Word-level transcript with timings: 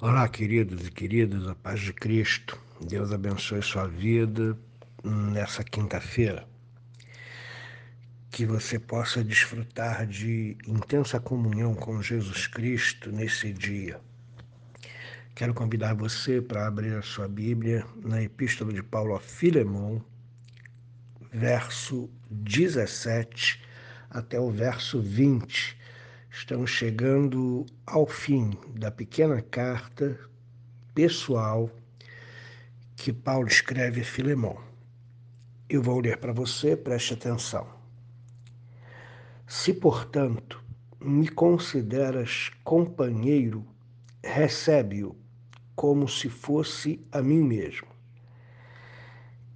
Olá, 0.00 0.28
queridos 0.28 0.86
e 0.86 0.92
queridas, 0.92 1.48
a 1.48 1.56
paz 1.56 1.80
de 1.80 1.92
Cristo. 1.92 2.56
Deus 2.80 3.10
abençoe 3.10 3.60
sua 3.60 3.88
vida 3.88 4.56
nessa 5.02 5.64
quinta-feira. 5.64 6.46
Que 8.30 8.46
você 8.46 8.78
possa 8.78 9.24
desfrutar 9.24 10.06
de 10.06 10.56
intensa 10.68 11.18
comunhão 11.18 11.74
com 11.74 12.00
Jesus 12.00 12.46
Cristo 12.46 13.10
nesse 13.10 13.52
dia. 13.52 14.00
Quero 15.34 15.52
convidar 15.52 15.96
você 15.96 16.40
para 16.40 16.68
abrir 16.68 16.94
a 16.94 17.02
sua 17.02 17.26
Bíblia 17.26 17.84
na 18.00 18.22
Epístola 18.22 18.72
de 18.72 18.84
Paulo 18.84 19.16
a 19.16 19.20
Filemão, 19.20 20.00
verso 21.32 22.08
17 22.30 23.60
até 24.08 24.38
o 24.38 24.48
verso 24.48 25.02
20 25.02 25.76
Estamos 26.40 26.70
chegando 26.70 27.66
ao 27.84 28.06
fim 28.06 28.56
da 28.76 28.92
pequena 28.92 29.42
carta 29.42 30.16
pessoal 30.94 31.68
que 32.94 33.12
Paulo 33.12 33.48
escreve 33.48 34.02
a 34.02 34.04
Filemão. 34.04 34.56
Eu 35.68 35.82
vou 35.82 35.98
ler 35.98 36.16
para 36.18 36.32
você, 36.32 36.76
preste 36.76 37.12
atenção. 37.12 37.66
Se, 39.48 39.74
portanto, 39.74 40.62
me 41.00 41.28
consideras 41.28 42.52
companheiro, 42.62 43.66
recebe-o 44.22 45.16
como 45.74 46.08
se 46.08 46.28
fosse 46.28 47.04
a 47.10 47.20
mim 47.20 47.42
mesmo. 47.42 47.88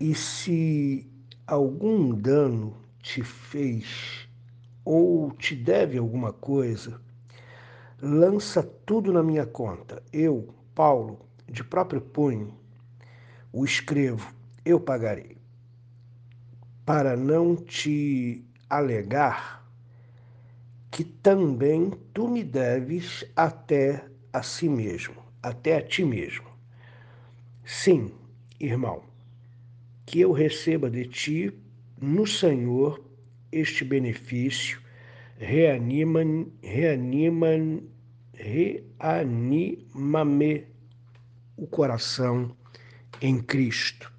E 0.00 0.16
se 0.16 1.08
algum 1.46 2.12
dano 2.12 2.76
te 3.00 3.22
fez 3.22 4.21
ou 4.84 5.30
te 5.32 5.54
deve 5.54 5.98
alguma 5.98 6.32
coisa, 6.32 7.00
lança 8.00 8.62
tudo 8.62 9.12
na 9.12 9.22
minha 9.22 9.46
conta. 9.46 10.02
Eu, 10.12 10.54
Paulo, 10.74 11.20
de 11.46 11.62
próprio 11.62 12.00
punho, 12.00 12.54
o 13.52 13.64
escrevo, 13.64 14.32
eu 14.64 14.80
pagarei. 14.80 15.36
Para 16.84 17.16
não 17.16 17.54
te 17.54 18.44
alegar 18.68 19.62
que 20.90 21.04
também 21.04 21.90
tu 22.12 22.28
me 22.28 22.42
deves 22.42 23.24
até 23.36 24.04
a 24.32 24.42
si 24.42 24.68
mesmo, 24.68 25.16
até 25.42 25.76
a 25.76 25.82
ti 25.82 26.04
mesmo. 26.04 26.46
Sim, 27.64 28.12
irmão, 28.58 29.02
que 30.04 30.20
eu 30.20 30.32
receba 30.32 30.90
de 30.90 31.06
ti 31.06 31.58
no 32.00 32.26
Senhor 32.26 33.02
este 33.52 33.84
benefício 33.84 34.80
reanima, 35.36 36.20
reanima, 36.62 37.48
reanima-me 38.98 40.66
o 41.56 41.66
coração 41.66 42.56
em 43.20 43.40
Cristo. 43.40 44.10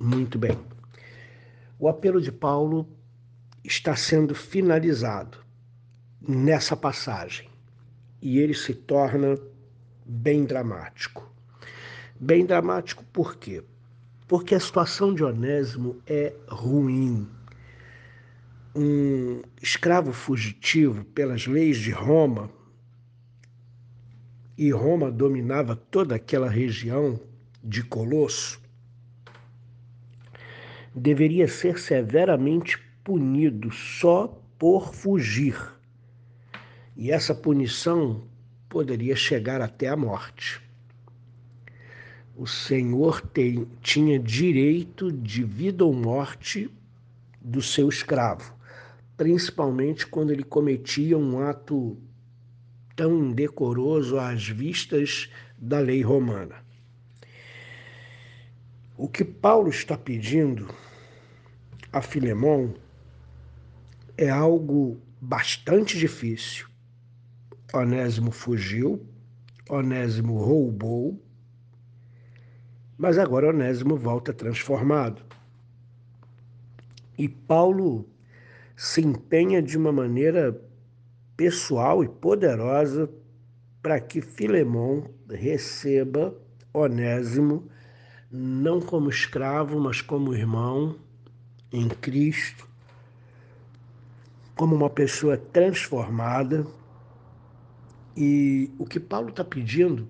Muito 0.00 0.38
bem. 0.38 0.58
O 1.78 1.88
apelo 1.88 2.20
de 2.20 2.32
Paulo 2.32 2.88
está 3.62 3.94
sendo 3.94 4.34
finalizado 4.34 5.44
nessa 6.26 6.76
passagem 6.76 7.48
e 8.22 8.38
ele 8.38 8.54
se 8.54 8.74
torna 8.74 9.38
bem 10.04 10.44
dramático. 10.44 11.30
Bem 12.18 12.46
dramático 12.46 13.04
por 13.12 13.36
quê? 13.36 13.62
Porque 14.26 14.54
a 14.54 14.60
situação 14.60 15.14
de 15.14 15.22
Onésimo 15.22 16.00
é 16.06 16.34
ruim. 16.48 17.28
Um 18.74 19.42
escravo 19.62 20.12
fugitivo 20.12 21.04
pelas 21.04 21.46
leis 21.46 21.78
de 21.78 21.92
Roma, 21.92 22.50
e 24.58 24.70
Roma 24.70 25.10
dominava 25.10 25.76
toda 25.76 26.14
aquela 26.14 26.48
região 26.48 27.20
de 27.62 27.82
Colosso, 27.82 28.60
deveria 30.94 31.46
ser 31.46 31.78
severamente 31.78 32.78
punido 33.04 33.70
só 33.70 34.28
por 34.58 34.94
fugir. 34.94 35.56
E 36.96 37.10
essa 37.10 37.34
punição 37.34 38.26
poderia 38.68 39.14
chegar 39.14 39.60
até 39.60 39.88
a 39.88 39.96
morte 39.96 40.65
o 42.36 42.46
Senhor 42.46 43.22
tem, 43.22 43.66
tinha 43.80 44.18
direito 44.18 45.10
de 45.10 45.42
vida 45.42 45.84
ou 45.84 45.94
morte 45.94 46.70
do 47.40 47.62
seu 47.62 47.88
escravo, 47.88 48.54
principalmente 49.16 50.06
quando 50.06 50.32
ele 50.32 50.44
cometia 50.44 51.16
um 51.16 51.40
ato 51.40 51.96
tão 52.94 53.24
indecoroso 53.24 54.18
às 54.18 54.46
vistas 54.46 55.30
da 55.56 55.78
lei 55.78 56.02
romana. 56.02 56.56
O 58.98 59.08
que 59.08 59.24
Paulo 59.24 59.70
está 59.70 59.96
pedindo 59.96 60.68
a 61.90 62.02
Filemão 62.02 62.74
é 64.18 64.28
algo 64.28 65.00
bastante 65.20 65.98
difícil. 65.98 66.66
Onésimo 67.72 68.30
fugiu, 68.30 69.06
Onésimo 69.68 70.38
roubou, 70.38 71.18
mas 72.98 73.18
agora 73.18 73.48
Onésimo 73.48 73.96
volta 73.96 74.32
transformado. 74.32 75.22
E 77.18 77.28
Paulo 77.28 78.08
se 78.74 79.00
empenha 79.00 79.62
de 79.62 79.76
uma 79.76 79.92
maneira 79.92 80.60
pessoal 81.36 82.02
e 82.02 82.08
poderosa 82.08 83.10
para 83.82 84.00
que 84.00 84.20
Filemão 84.20 85.10
receba 85.30 86.34
Onésimo 86.72 87.68
não 88.30 88.80
como 88.80 89.08
escravo, 89.08 89.78
mas 89.80 90.00
como 90.00 90.34
irmão 90.34 90.96
em 91.72 91.88
Cristo, 91.88 92.68
como 94.54 94.74
uma 94.74 94.90
pessoa 94.90 95.36
transformada. 95.36 96.66
E 98.16 98.70
o 98.78 98.86
que 98.86 98.98
Paulo 98.98 99.28
está 99.28 99.44
pedindo 99.44 100.08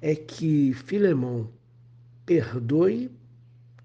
é 0.00 0.14
que 0.14 0.72
Filemão 0.74 1.48
perdoe 2.30 3.10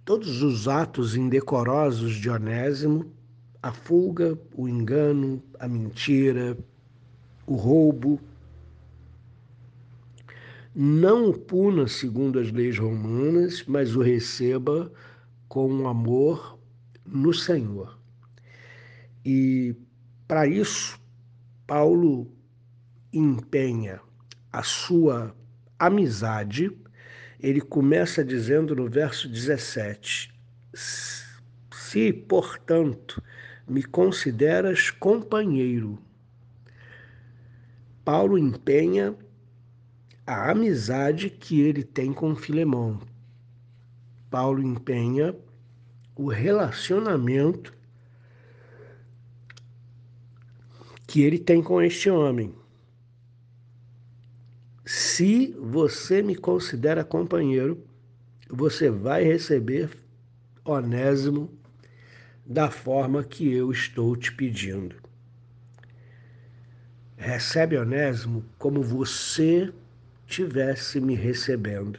todos 0.05 0.43
os 0.43 0.67
atos 0.67 1.15
indecorosos 1.15 2.13
de 2.13 2.29
Onésimo, 2.29 3.11
a 3.59 3.71
fuga, 3.71 4.39
o 4.53 4.69
engano, 4.69 5.41
a 5.59 5.67
mentira, 5.67 6.55
o 7.47 7.55
roubo. 7.55 8.21
Não 10.75 11.31
o 11.31 11.33
puna 11.33 11.87
segundo 11.87 12.37
as 12.37 12.51
leis 12.51 12.77
romanas, 12.77 13.63
mas 13.65 13.95
o 13.95 14.01
receba 14.03 14.91
com 15.47 15.87
amor 15.87 16.59
no 17.03 17.33
Senhor. 17.33 17.97
E 19.25 19.75
para 20.27 20.45
isso, 20.45 20.99
Paulo 21.65 22.31
empenha 23.11 23.99
a 24.53 24.61
sua 24.61 25.35
amizade 25.79 26.71
ele 27.45 27.61
começa 27.61 28.25
dizendo 28.25 28.75
no 28.75 28.89
verso 28.89 29.29
17: 29.29 30.33
Se, 30.73 32.11
portanto, 32.11 33.21
me 33.67 33.83
consideras 33.83 34.89
companheiro, 34.89 35.99
Paulo 38.03 38.35
empenha 38.35 39.15
a 40.25 40.49
amizade 40.49 41.29
que 41.29 41.61
ele 41.61 41.83
tem 41.83 42.11
com 42.11 42.35
Filemão. 42.35 42.99
Paulo 44.31 44.63
empenha 44.63 45.35
o 46.15 46.27
relacionamento 46.27 47.71
que 51.05 51.21
ele 51.21 51.37
tem 51.37 51.61
com 51.61 51.79
este 51.79 52.09
homem. 52.09 52.55
Se 55.15 55.55
você 55.57 56.21
me 56.21 56.35
considera 56.35 57.01
companheiro, 57.01 57.81
você 58.49 58.89
vai 58.89 59.23
receber 59.23 59.89
Onésimo 60.65 61.49
da 62.45 62.69
forma 62.69 63.23
que 63.23 63.49
eu 63.49 63.71
estou 63.71 64.17
te 64.17 64.29
pedindo. 64.33 64.97
Recebe 67.15 67.77
Onésimo 67.77 68.43
como 68.59 68.83
você 68.83 69.71
tivesse 70.27 70.99
me 70.99 71.15
recebendo. 71.15 71.97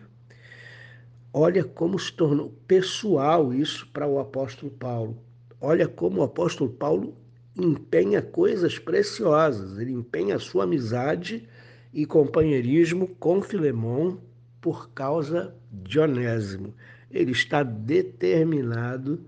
Olha 1.32 1.64
como 1.64 1.98
se 1.98 2.12
tornou 2.12 2.50
pessoal 2.69 3.54
isso 3.54 3.88
para 3.94 4.06
o 4.06 4.19
apóstolo 4.19 4.70
Paulo. 4.70 5.16
Olha 5.58 5.88
como 5.88 6.20
o 6.20 6.24
apóstolo 6.24 6.69
Paulo 6.69 7.16
empenha 7.56 8.20
coisas 8.20 8.78
preciosas. 8.78 9.78
Ele 9.78 9.92
empenha 9.92 10.36
a 10.36 10.38
sua 10.38 10.64
amizade 10.64 11.48
e 11.96 12.04
companheirismo 12.04 13.08
com 13.19 13.40
Filemão 13.40 14.20
por 14.60 14.90
causa 14.90 15.54
de 15.72 15.98
Onésimo. 15.98 16.75
Ele 17.10 17.32
está 17.32 17.62
determinado 17.62 19.25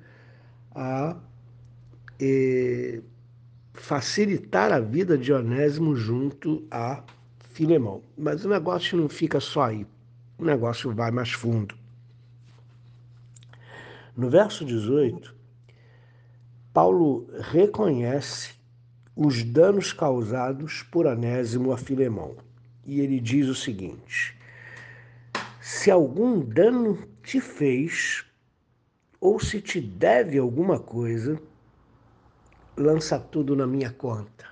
a 0.75 1.17
eh, 2.20 3.00
facilitar 3.73 4.70
a 4.70 4.81
vida 4.81 5.17
de 5.17 5.32
Onésimo 5.32 5.97
junto 5.97 6.62
a 6.70 7.03
Filemão. 7.55 8.03
Mas 8.19 8.44
o 8.44 8.50
negócio 8.50 8.99
não 8.99 9.09
fica 9.09 9.41
só 9.41 9.62
aí, 9.62 9.87
o 10.37 10.44
negócio 10.44 10.94
vai 10.94 11.11
mais 11.11 11.32
fundo. 11.32 11.75
No 14.15 14.29
verso 14.29 14.62
18, 14.62 15.35
Paulo 16.75 17.31
reconhece 17.50 18.56
os 19.17 19.43
danos 19.43 19.91
causados 19.94 20.82
por 20.82 21.06
Anésimo 21.06 21.73
a 21.73 21.79
Filemão. 21.79 22.37
E 22.88 23.02
ele 23.02 23.20
diz 23.20 23.46
o 23.49 23.55
seguinte: 23.55 24.35
Se 25.61 25.90
algum 25.90 26.40
dano 26.40 27.06
te 27.23 27.38
fez, 27.38 28.25
ou 29.20 29.38
se 29.38 29.61
te 29.61 29.79
deve 29.79 30.38
alguma 30.38 30.81
coisa, 30.81 31.38
lança 32.75 33.20
tudo 33.20 33.55
na 33.55 33.67
minha 33.67 33.93
conta. 33.93 34.46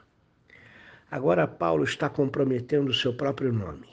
Agora 1.10 1.48
Paulo 1.48 1.84
está 1.84 2.10
comprometendo 2.10 2.90
o 2.90 2.94
seu 2.94 3.16
próprio 3.16 3.50
nome. 3.50 3.88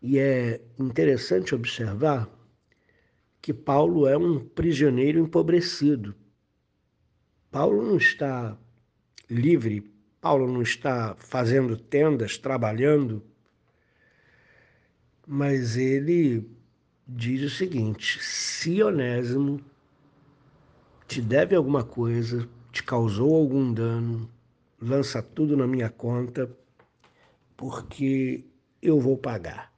E 0.00 0.20
é 0.20 0.60
interessante 0.78 1.56
observar 1.56 2.30
que 3.40 3.52
Paulo 3.52 4.06
é 4.06 4.16
um 4.16 4.38
prisioneiro 4.38 5.18
empobrecido. 5.18 6.14
Paulo 7.50 7.82
não 7.82 7.96
está 7.96 8.56
livre, 9.28 9.91
Paulo 10.22 10.50
não 10.50 10.62
está 10.62 11.14
fazendo 11.18 11.76
tendas, 11.76 12.38
trabalhando, 12.38 13.22
mas 15.26 15.76
ele 15.76 16.48
diz 17.06 17.42
o 17.42 17.54
seguinte: 17.54 18.18
se 18.22 18.82
Onésimo 18.82 19.60
te 21.06 21.20
deve 21.20 21.54
alguma 21.54 21.84
coisa, 21.84 22.48
te 22.70 22.82
causou 22.82 23.34
algum 23.34 23.70
dano, 23.74 24.30
lança 24.80 25.22
tudo 25.22 25.58
na 25.58 25.66
minha 25.66 25.90
conta, 25.90 26.50
porque 27.54 28.46
eu 28.80 28.98
vou 28.98 29.18
pagar. 29.18 29.72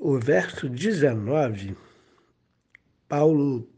o 0.00 0.18
verso 0.18 0.66
19, 0.66 1.76
Paulo, 3.06 3.68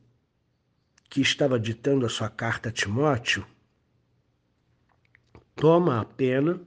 que 1.12 1.20
estava 1.20 1.60
ditando 1.60 2.06
a 2.06 2.08
sua 2.08 2.30
carta 2.30 2.70
a 2.70 2.72
Timóteo, 2.72 3.44
toma 5.54 6.00
a 6.00 6.06
pena 6.06 6.58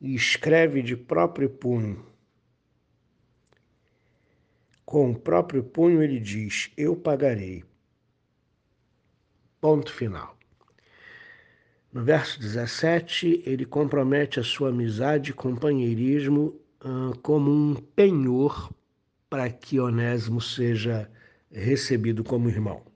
e 0.00 0.12
escreve 0.12 0.82
de 0.82 0.96
próprio 0.96 1.48
punho. 1.48 2.04
Com 4.84 5.12
o 5.12 5.16
próprio 5.16 5.62
punho 5.62 6.02
ele 6.02 6.18
diz: 6.18 6.72
Eu 6.76 6.96
pagarei. 6.96 7.62
Ponto 9.60 9.92
final. 9.92 10.36
No 11.92 12.02
verso 12.02 12.40
17, 12.40 13.44
ele 13.46 13.64
compromete 13.64 14.40
a 14.40 14.42
sua 14.42 14.70
amizade 14.70 15.30
e 15.30 15.34
companheirismo 15.34 16.60
como 17.22 17.52
um 17.52 17.76
penhor 17.76 18.74
para 19.28 19.48
que 19.48 19.78
Onésimo 19.78 20.40
seja 20.40 21.08
recebido 21.52 22.24
como 22.24 22.48
irmão. 22.48 22.89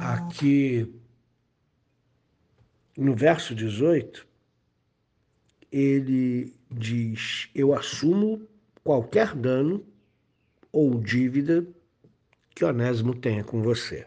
Aqui 0.00 0.92
no 2.96 3.14
verso 3.14 3.54
18, 3.54 4.26
ele 5.70 6.54
diz: 6.70 7.48
Eu 7.54 7.74
assumo 7.74 8.46
qualquer 8.82 9.34
dano 9.34 9.84
ou 10.72 11.00
dívida 11.00 11.66
que 12.54 12.64
Onésimo 12.64 13.14
tenha 13.14 13.44
com 13.44 13.62
você. 13.62 14.06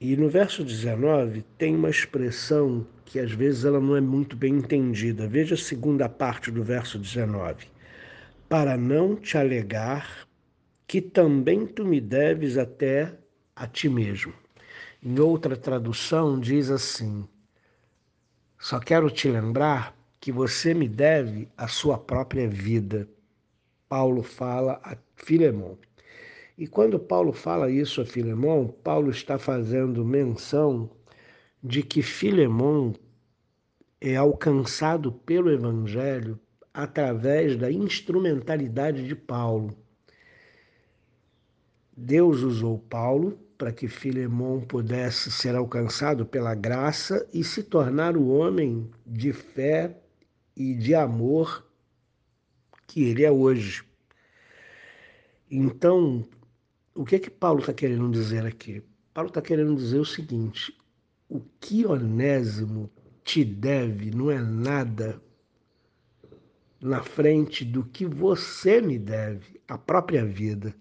E 0.00 0.16
no 0.16 0.28
verso 0.28 0.62
19 0.62 1.42
tem 1.56 1.74
uma 1.74 1.88
expressão 1.88 2.86
que 3.04 3.18
às 3.18 3.32
vezes 3.32 3.64
ela 3.64 3.80
não 3.80 3.96
é 3.96 4.00
muito 4.00 4.36
bem 4.36 4.56
entendida. 4.56 5.26
Veja 5.26 5.54
a 5.54 5.58
segunda 5.58 6.08
parte 6.08 6.50
do 6.50 6.62
verso 6.62 6.98
19. 6.98 7.66
Para 8.48 8.76
não 8.76 9.16
te 9.16 9.38
alegar 9.38 10.26
que 10.86 11.00
também 11.00 11.66
tu 11.66 11.84
me 11.84 12.00
deves 12.00 12.58
até 12.58 13.18
a 13.56 13.66
ti 13.66 13.88
mesmo. 13.88 14.34
Em 15.02 15.18
outra 15.18 15.56
tradução 15.56 16.38
diz 16.38 16.70
assim: 16.70 17.26
Só 18.58 18.78
quero 18.78 19.10
te 19.10 19.28
lembrar 19.28 19.96
que 20.20 20.30
você 20.30 20.74
me 20.74 20.86
deve 20.86 21.48
a 21.56 21.66
sua 21.66 21.96
própria 21.96 22.46
vida. 22.46 23.08
Paulo 23.88 24.22
fala 24.22 24.80
a 24.84 24.96
Filemão. 25.16 25.78
E 26.58 26.66
quando 26.66 26.98
Paulo 26.98 27.32
fala 27.32 27.70
isso 27.70 28.00
a 28.00 28.06
Filemão, 28.06 28.68
Paulo 28.82 29.10
está 29.10 29.38
fazendo 29.38 30.04
menção 30.04 30.90
de 31.62 31.82
que 31.82 32.02
Filemão 32.02 32.94
é 34.00 34.16
alcançado 34.16 35.12
pelo 35.12 35.50
Evangelho 35.50 36.38
através 36.72 37.56
da 37.56 37.70
instrumentalidade 37.70 39.06
de 39.06 39.14
Paulo. 39.14 39.76
Deus 41.96 42.42
usou 42.42 42.78
Paulo 42.78 43.38
para 43.56 43.72
que 43.72 43.88
Filemão 43.88 44.60
pudesse 44.60 45.30
ser 45.30 45.54
alcançado 45.54 46.26
pela 46.26 46.54
graça 46.54 47.26
e 47.32 47.42
se 47.42 47.62
tornar 47.62 48.18
o 48.18 48.28
homem 48.28 48.90
de 49.06 49.32
fé 49.32 49.98
e 50.54 50.74
de 50.74 50.94
amor 50.94 51.66
que 52.86 53.02
ele 53.04 53.24
é 53.24 53.30
hoje. 53.30 53.82
Então, 55.50 56.22
o 56.94 57.04
que 57.04 57.16
é 57.16 57.18
que 57.18 57.30
Paulo 57.30 57.60
está 57.60 57.72
querendo 57.72 58.10
dizer 58.10 58.44
aqui? 58.44 58.82
Paulo 59.14 59.28
está 59.28 59.40
querendo 59.40 59.74
dizer 59.74 59.98
o 59.98 60.04
seguinte: 60.04 60.76
o 61.30 61.40
que 61.58 61.86
Onésimo 61.86 62.90
te 63.24 63.42
deve 63.42 64.10
não 64.10 64.30
é 64.30 64.38
nada 64.38 65.20
na 66.78 67.02
frente 67.02 67.64
do 67.64 67.84
que 67.84 68.04
você 68.04 68.82
me 68.82 68.98
deve, 68.98 69.60
a 69.66 69.78
própria 69.78 70.26
vida. 70.26 70.74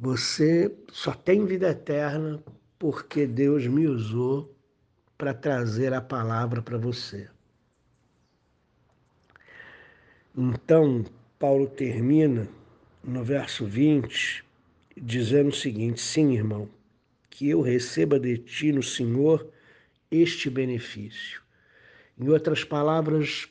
Você 0.00 0.72
só 0.92 1.12
tem 1.12 1.44
vida 1.44 1.70
eterna 1.70 2.40
porque 2.78 3.26
Deus 3.26 3.66
me 3.66 3.88
usou 3.88 4.54
para 5.16 5.34
trazer 5.34 5.92
a 5.92 6.00
palavra 6.00 6.62
para 6.62 6.78
você. 6.78 7.28
Então, 10.36 11.04
Paulo 11.36 11.66
termina 11.66 12.48
no 13.02 13.24
verso 13.24 13.66
20 13.66 14.44
dizendo 14.96 15.48
o 15.48 15.54
seguinte: 15.54 16.00
Sim, 16.00 16.32
irmão, 16.32 16.70
que 17.28 17.48
eu 17.48 17.60
receba 17.60 18.20
de 18.20 18.38
ti 18.38 18.70
no 18.70 18.84
Senhor 18.84 19.50
este 20.12 20.48
benefício. 20.48 21.42
Em 22.16 22.28
outras 22.28 22.62
palavras, 22.62 23.48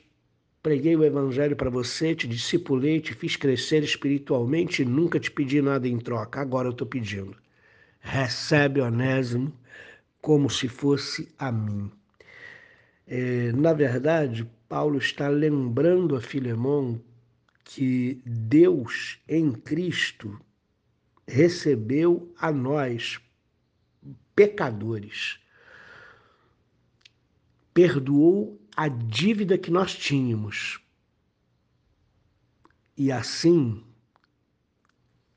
preguei 0.67 0.97
o 0.97 1.05
Evangelho 1.05 1.55
para 1.55 1.69
você, 1.69 2.13
te 2.13 2.27
discipulei, 2.27 2.99
te 2.99 3.13
fiz 3.13 3.37
crescer 3.37 3.83
espiritualmente 3.83 4.81
e 4.81 4.85
nunca 4.85 5.17
te 5.17 5.31
pedi 5.31 5.61
nada 5.61 5.87
em 5.87 5.97
troca. 5.97 6.41
Agora 6.41 6.67
eu 6.67 6.73
estou 6.73 6.85
pedindo. 6.85 7.37
Recebe 8.01 8.81
Onésimo 8.81 9.57
como 10.21 10.49
se 10.49 10.67
fosse 10.67 11.33
a 11.39 11.53
mim. 11.53 11.89
É, 13.07 13.53
na 13.53 13.71
verdade, 13.71 14.45
Paulo 14.67 14.97
está 14.97 15.29
lembrando 15.29 16.17
a 16.17 16.21
Filemão 16.21 17.01
que 17.63 18.21
Deus 18.25 19.21
em 19.25 19.53
Cristo 19.53 20.37
recebeu 21.25 22.29
a 22.37 22.51
nós, 22.51 23.21
pecadores, 24.35 25.39
perdoou 27.73 28.59
a 28.77 28.87
dívida 28.87 29.57
que 29.57 29.71
nós 29.71 29.95
tínhamos. 29.95 30.79
E 32.95 33.11
assim, 33.11 33.83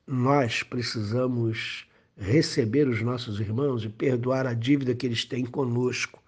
nós 0.06 0.62
precisamos 0.62 1.86
receber 2.18 2.86
os 2.86 3.00
nossos 3.00 3.40
irmãos 3.40 3.82
e 3.82 3.88
perdoar 3.88 4.46
a 4.46 4.52
dívida 4.52 4.94
que 4.94 5.06
eles 5.06 5.24
têm 5.24 5.46
conosco. 5.46 6.22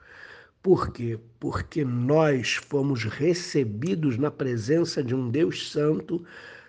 Por 0.62 0.90
quê? 0.90 1.18
Porque 1.38 1.84
nós 1.84 2.54
fomos 2.54 3.04
recebidos 3.04 4.16
na 4.16 4.30
presença 4.30 5.04
de 5.04 5.14
um 5.14 5.28
Deus 5.28 5.70
Santo, 5.70 6.24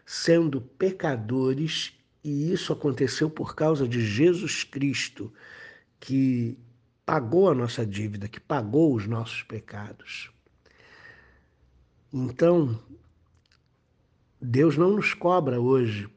sendo 0.05 0.59
pecadores 0.59 1.93
e 2.21 2.51
isso 2.51 2.73
aconteceu 2.73 3.29
por 3.29 3.55
causa 3.55 3.87
de 3.87 4.05
Jesus 4.05 4.65
Cristo, 4.65 5.31
que 6.01 6.57
pagou 7.05 7.49
a 7.49 7.55
nossa 7.55 7.85
dívida, 7.85 8.27
que 8.27 8.41
pagou 8.41 8.93
os 8.93 9.07
nossos 9.07 9.43
pecados. 9.43 10.32
Então, 12.15 12.79
Deus 14.39 14.77
não 14.77 14.91
nos 14.91 15.15
cobra 15.15 15.59
hoje 15.59 16.07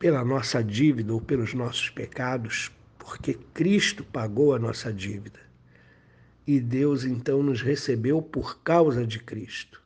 pela 0.00 0.24
nossa 0.24 0.64
dívida 0.64 1.12
ou 1.12 1.20
pelos 1.20 1.54
nossos 1.54 1.90
pecados, 1.90 2.72
porque 2.98 3.34
Cristo 3.54 4.02
pagou 4.02 4.52
a 4.52 4.58
nossa 4.58 4.92
dívida. 4.92 5.38
E 6.44 6.58
Deus 6.58 7.04
então 7.04 7.40
nos 7.40 7.62
recebeu 7.62 8.20
por 8.20 8.58
causa 8.64 9.06
de 9.06 9.20
Cristo. 9.20 9.80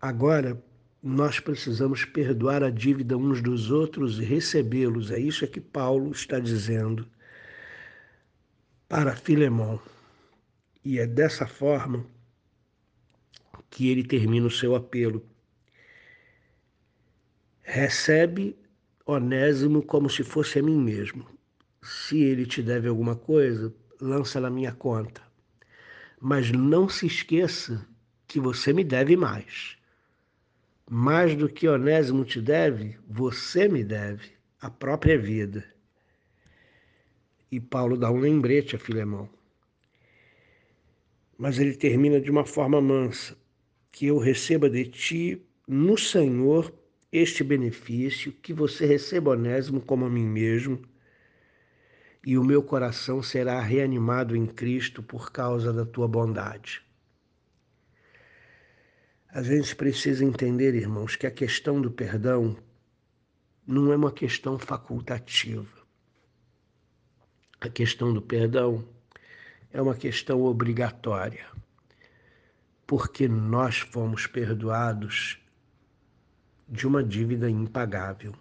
Agora, 0.00 0.62
nós 1.02 1.40
precisamos 1.40 2.04
perdoar 2.04 2.62
a 2.62 2.70
dívida 2.70 3.16
uns 3.16 3.42
dos 3.42 3.72
outros 3.72 4.20
e 4.20 4.24
recebê-los. 4.24 5.10
É 5.10 5.18
isso 5.18 5.46
que 5.48 5.60
Paulo 5.60 6.12
está 6.12 6.38
dizendo 6.38 7.06
para 8.88 9.16
Filemão. 9.16 9.80
E 10.84 10.98
é 10.98 11.06
dessa 11.06 11.46
forma 11.46 12.06
que 13.70 13.88
ele 13.88 14.04
termina 14.04 14.46
o 14.46 14.50
seu 14.50 14.74
apelo. 14.74 15.24
Recebe 17.62 18.56
Onésimo 19.06 19.82
como 19.82 20.10
se 20.10 20.22
fosse 20.22 20.58
a 20.58 20.62
mim 20.62 20.78
mesmo. 20.78 21.26
Se 21.82 22.22
ele 22.22 22.46
te 22.46 22.62
deve 22.62 22.88
alguma 22.88 23.16
coisa, 23.16 23.74
lança 24.00 24.40
na 24.40 24.50
minha 24.50 24.72
conta. 24.72 25.22
Mas 26.20 26.50
não 26.50 26.88
se 26.88 27.06
esqueça 27.06 27.86
que 28.26 28.38
você 28.38 28.72
me 28.72 28.84
deve 28.84 29.16
mais. 29.16 29.76
Mais 30.88 31.34
do 31.34 31.48
que 31.48 31.66
Onésimo 31.66 32.24
te 32.24 32.40
deve, 32.40 32.98
você 33.08 33.68
me 33.68 33.82
deve 33.82 34.32
a 34.60 34.70
própria 34.70 35.18
vida. 35.18 35.64
E 37.50 37.58
Paulo 37.58 37.96
dá 37.96 38.10
um 38.10 38.18
lembrete 38.18 38.76
a 38.76 38.78
Filemão. 38.78 39.28
Mas 41.36 41.58
ele 41.58 41.74
termina 41.74 42.20
de 42.20 42.30
uma 42.30 42.44
forma 42.44 42.80
mansa: 42.80 43.36
que 43.90 44.06
eu 44.06 44.18
receba 44.18 44.68
de 44.68 44.84
ti 44.84 45.46
no 45.66 45.96
Senhor 45.96 46.72
este 47.10 47.44
benefício, 47.44 48.32
que 48.32 48.52
você 48.52 48.86
receba 48.86 49.30
Onésimo 49.30 49.80
como 49.80 50.04
a 50.04 50.10
mim 50.10 50.26
mesmo, 50.26 50.82
e 52.26 52.36
o 52.36 52.44
meu 52.44 52.62
coração 52.62 53.22
será 53.22 53.60
reanimado 53.60 54.34
em 54.34 54.46
Cristo 54.46 55.02
por 55.02 55.30
causa 55.30 55.72
da 55.72 55.84
tua 55.84 56.08
bondade. 56.08 56.82
A 59.28 59.42
gente 59.42 59.74
precisa 59.74 60.24
entender, 60.24 60.74
irmãos, 60.74 61.16
que 61.16 61.26
a 61.26 61.30
questão 61.30 61.80
do 61.80 61.90
perdão 61.90 62.56
não 63.66 63.92
é 63.92 63.96
uma 63.96 64.12
questão 64.12 64.58
facultativa. 64.58 65.84
A 67.60 67.68
questão 67.68 68.12
do 68.12 68.22
perdão 68.22 68.84
é 69.74 69.82
uma 69.82 69.96
questão 69.96 70.40
obrigatória, 70.44 71.44
porque 72.86 73.26
nós 73.26 73.80
fomos 73.80 74.24
perdoados 74.24 75.40
de 76.68 76.86
uma 76.86 77.02
dívida 77.02 77.50
impagável. 77.50 78.32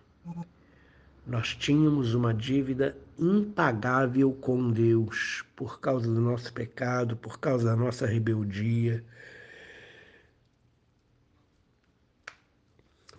Nós 1.25 1.55
tínhamos 1.55 2.13
uma 2.13 2.35
dívida 2.35 2.95
impagável 3.17 4.31
com 4.31 4.69
Deus 4.69 5.43
por 5.55 5.79
causa 5.79 6.05
do 6.05 6.21
nosso 6.21 6.53
pecado, 6.53 7.17
por 7.17 7.39
causa 7.39 7.65
da 7.65 7.75
nossa 7.75 8.05
rebeldia, 8.05 9.03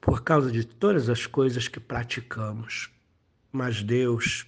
por 0.00 0.22
causa 0.22 0.52
de 0.52 0.64
todas 0.64 1.08
as 1.08 1.26
coisas 1.26 1.66
que 1.66 1.80
praticamos. 1.80 2.92
Mas 3.50 3.82
Deus, 3.82 4.46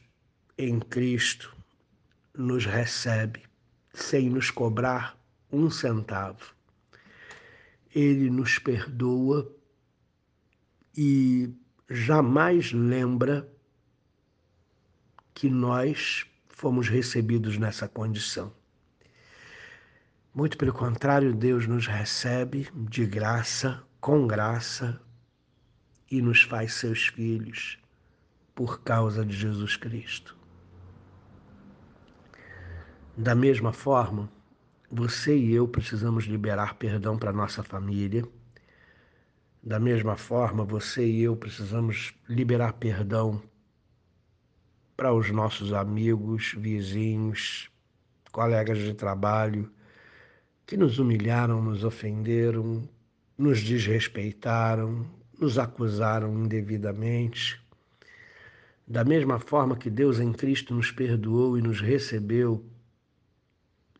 em 0.56 0.78
Cristo, 0.78 1.52
nos 2.32 2.64
recebe 2.64 3.46
sem 3.96 4.28
nos 4.28 4.50
cobrar 4.50 5.18
um 5.50 5.70
centavo. 5.70 6.54
Ele 7.94 8.28
nos 8.28 8.58
perdoa 8.58 9.50
e 10.94 11.50
jamais 11.88 12.72
lembra 12.72 13.50
que 15.32 15.48
nós 15.48 16.26
fomos 16.46 16.88
recebidos 16.88 17.56
nessa 17.56 17.88
condição. 17.88 18.52
Muito 20.34 20.58
pelo 20.58 20.74
contrário, 20.74 21.34
Deus 21.34 21.66
nos 21.66 21.86
recebe 21.86 22.68
de 22.74 23.06
graça, 23.06 23.82
com 23.98 24.26
graça, 24.26 25.00
e 26.10 26.20
nos 26.20 26.42
faz 26.42 26.74
seus 26.74 27.06
filhos 27.06 27.78
por 28.54 28.82
causa 28.82 29.24
de 29.24 29.34
Jesus 29.34 29.76
Cristo. 29.76 30.36
Da 33.18 33.35
mesma 33.35 33.73
forma, 33.73 34.30
você 34.92 35.35
e 35.35 35.54
eu 35.54 35.66
precisamos 35.66 36.25
liberar 36.25 36.75
perdão 36.75 37.16
para 37.16 37.32
nossa 37.32 37.62
família. 37.62 38.28
Da 39.62 39.80
mesma 39.80 40.16
forma, 40.18 40.66
você 40.66 41.06
e 41.06 41.23
eu 41.23 41.35
precisamos 41.35 42.12
liberar 42.28 42.75
perdão 42.75 43.42
para 44.94 45.14
os 45.14 45.30
nossos 45.30 45.73
amigos, 45.73 46.54
vizinhos, 46.58 47.70
colegas 48.30 48.76
de 48.76 48.92
trabalho 48.92 49.73
que 50.66 50.76
nos 50.76 50.99
humilharam, 50.99 51.62
nos 51.62 51.85
ofenderam, 51.85 52.87
nos 53.38 53.62
desrespeitaram, 53.62 55.06
nos 55.40 55.58
acusaram 55.58 56.44
indevidamente. 56.44 57.58
Da 58.87 59.04
mesma 59.04 59.38
forma 59.38 59.75
que 59.75 59.88
Deus 59.88 60.20
em 60.20 60.35
Cristo 60.35 60.75
nos 60.75 60.90
perdoou 60.90 61.56
e 61.56 61.62
nos 61.62 61.80
recebeu 61.80 62.62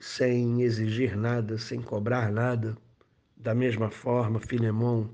sem 0.07 0.63
exigir 0.63 1.17
nada, 1.17 1.59
sem 1.59 1.83
cobrar 1.83 2.31
nada, 2.31 2.79
da 3.37 3.53
mesma 3.53 3.91
forma, 3.91 4.39
Filemão 4.39 5.11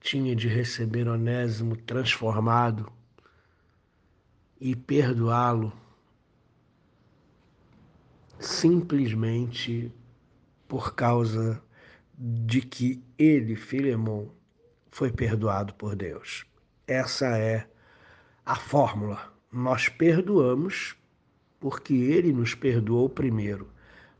tinha 0.00 0.36
de 0.36 0.48
receber 0.48 1.08
Onésimo 1.08 1.76
transformado 1.76 2.92
e 4.60 4.76
perdoá-lo 4.76 5.72
simplesmente 8.38 9.90
por 10.68 10.94
causa 10.94 11.62
de 12.18 12.60
que 12.60 13.02
ele, 13.18 13.56
Filemão, 13.56 14.30
foi 14.90 15.10
perdoado 15.10 15.72
por 15.74 15.96
Deus. 15.96 16.44
Essa 16.86 17.38
é 17.38 17.66
a 18.44 18.56
fórmula. 18.56 19.32
Nós 19.50 19.88
perdoamos 19.88 20.96
porque 21.58 21.94
Ele 21.94 22.32
nos 22.32 22.54
perdoou 22.54 23.08
primeiro. 23.08 23.71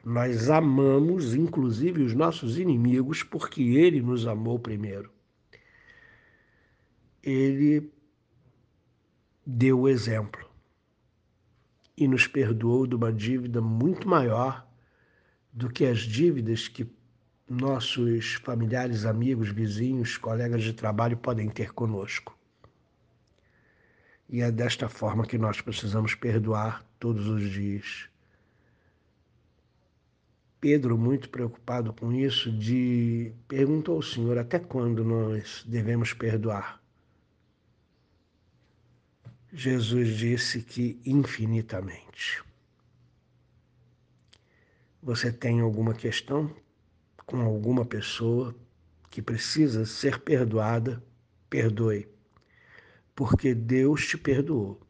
Nós 0.04 0.50
amamos, 0.50 1.34
inclusive, 1.34 2.02
os 2.02 2.14
nossos 2.14 2.58
inimigos 2.58 3.22
porque 3.22 3.62
Ele 3.62 4.02
nos 4.02 4.26
amou 4.26 4.58
primeiro. 4.58 5.12
Ele 7.22 7.92
deu 9.46 9.80
o 9.80 9.88
exemplo 9.88 10.50
e 11.96 12.08
nos 12.08 12.26
perdoou 12.26 12.86
de 12.86 12.96
uma 12.96 13.12
dívida 13.12 13.60
muito 13.60 14.08
maior 14.08 14.66
do 15.52 15.68
que 15.68 15.84
as 15.84 16.00
dívidas 16.00 16.66
que 16.66 16.90
nossos 17.48 18.34
familiares, 18.34 19.04
amigos, 19.04 19.50
vizinhos, 19.50 20.16
colegas 20.16 20.64
de 20.64 20.72
trabalho 20.72 21.16
podem 21.16 21.48
ter 21.48 21.72
conosco. 21.72 22.36
E 24.28 24.40
é 24.40 24.50
desta 24.50 24.88
forma 24.88 25.26
que 25.26 25.36
nós 25.36 25.60
precisamos 25.60 26.14
perdoar 26.14 26.84
todos 26.98 27.28
os 27.28 27.50
dias. 27.50 28.08
Pedro, 30.62 30.96
muito 30.96 31.28
preocupado 31.28 31.92
com 31.92 32.10
isso, 32.10 32.50
de 32.50 33.34
perguntou 33.46 33.96
ao 33.96 34.02
Senhor 34.02 34.38
até 34.38 34.58
quando 34.58 35.04
nós 35.04 35.62
devemos 35.66 36.14
perdoar. 36.14 36.80
Jesus 39.52 40.16
disse 40.16 40.62
que 40.62 40.98
infinitamente. 41.04 42.42
Você 45.02 45.30
tem 45.30 45.60
alguma 45.60 45.92
questão? 45.92 46.50
com 47.26 47.40
alguma 47.40 47.84
pessoa 47.84 48.54
que 49.10 49.22
precisa 49.22 49.86
ser 49.86 50.18
perdoada, 50.20 51.02
perdoe, 51.48 52.06
porque 53.14 53.54
Deus 53.54 54.06
te 54.06 54.18
perdoou. 54.18 54.80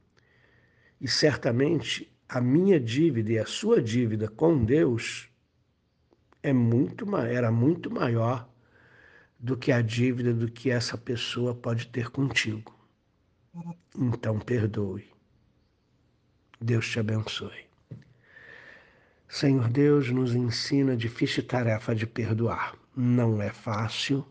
E 1.01 1.07
certamente 1.09 2.13
a 2.29 2.41
minha 2.41 2.81
dívida 2.81 3.33
e 3.33 3.39
a 3.39 3.47
sua 3.47 3.83
dívida 3.83 4.29
com 4.29 4.65
Deus 4.65 5.29
é 6.43 6.53
muito, 6.53 7.17
era 7.17 7.51
muito 7.53 7.91
maior 7.91 8.49
do 9.39 9.57
que 9.57 9.73
a 9.73 9.81
dívida 9.83 10.33
do 10.33 10.51
que 10.51 10.71
essa 10.71 10.97
pessoa 10.97 11.55
pode 11.55 11.89
ter 11.89 12.11
contigo. 12.11 12.75
Então 13.97 14.39
perdoe. 14.39 15.11
Deus 16.61 16.89
te 16.89 17.01
abençoe. 17.01 17.67
Senhor 19.29 19.69
Deus, 19.69 20.11
nos 20.11 20.35
ensina 20.35 20.93
a 20.93 20.97
difícil 20.97 21.47
tarefa 21.47 21.95
de 21.95 22.07
perdoar. 22.07 22.77
Não 22.95 23.41
é 23.41 23.51
fácil. 23.51 24.27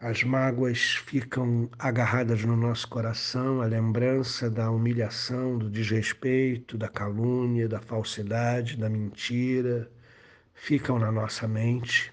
As 0.00 0.24
mágoas 0.24 0.96
ficam 0.96 1.70
agarradas 1.78 2.42
no 2.42 2.56
nosso 2.56 2.88
coração, 2.88 3.60
a 3.60 3.66
lembrança 3.66 4.50
da 4.50 4.70
humilhação, 4.70 5.58
do 5.58 5.68
desrespeito, 5.68 6.78
da 6.78 6.88
calúnia, 6.88 7.68
da 7.68 7.80
falsidade, 7.80 8.78
da 8.78 8.88
mentira, 8.88 9.90
ficam 10.54 10.98
na 10.98 11.12
nossa 11.12 11.46
mente. 11.46 12.10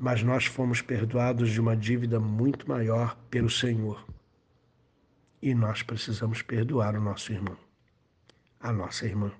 Mas 0.00 0.22
nós 0.22 0.46
fomos 0.46 0.80
perdoados 0.80 1.50
de 1.50 1.60
uma 1.60 1.76
dívida 1.76 2.18
muito 2.18 2.66
maior 2.66 3.16
pelo 3.30 3.50
Senhor. 3.50 4.04
E 5.42 5.54
nós 5.54 5.82
precisamos 5.82 6.40
perdoar 6.40 6.96
o 6.96 7.00
nosso 7.02 7.32
irmão 7.32 7.58
a 8.64 8.72
nossa 8.72 9.04
irmã, 9.04 9.30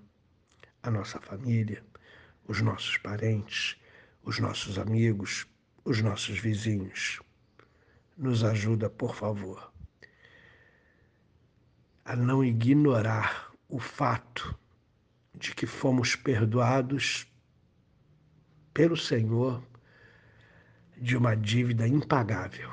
a 0.83 0.91
nossa 0.91 1.19
família, 1.19 1.83
os 2.47 2.61
nossos 2.61 2.99
parentes, 2.99 3.81
os 4.23 4.39
nossos 4.39 4.79
amigos, 4.79 5.47
os 5.85 6.01
nossos 6.01 6.39
vizinhos. 6.39 7.21
Nos 8.17 8.43
ajuda, 8.43 8.89
por 8.89 9.15
favor, 9.15 9.73
a 12.05 12.15
não 12.15 12.45
ignorar 12.45 13.53
o 13.69 13.79
fato 13.79 14.57
de 15.35 15.55
que 15.55 15.67
fomos 15.67 16.15
perdoados 16.15 17.27
pelo 18.73 18.97
Senhor 18.97 19.63
de 20.97 21.17
uma 21.17 21.35
dívida 21.35 21.87
impagável. 21.87 22.71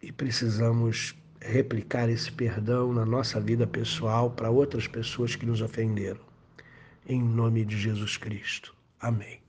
E 0.00 0.12
precisamos 0.12 1.14
replicar 1.40 2.08
esse 2.08 2.30
perdão 2.30 2.92
na 2.92 3.04
nossa 3.04 3.40
vida 3.40 3.66
pessoal 3.66 4.30
para 4.30 4.50
outras 4.50 4.86
pessoas 4.86 5.34
que 5.34 5.46
nos 5.46 5.60
ofenderam. 5.60 6.20
Em 7.06 7.20
nome 7.22 7.64
de 7.64 7.78
Jesus 7.78 8.16
Cristo. 8.16 8.74
Amém. 9.00 9.39